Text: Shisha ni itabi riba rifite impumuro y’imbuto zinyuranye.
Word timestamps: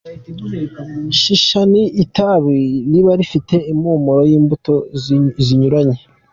Shisha 1.19 1.61
ni 1.71 1.83
itabi 2.03 2.55
riba 2.91 3.11
rifite 3.19 3.55
impumuro 3.71 4.21
y’imbuto 4.29 4.73
zinyuranye. 5.45 5.97